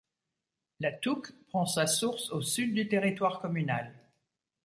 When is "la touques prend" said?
0.79-1.67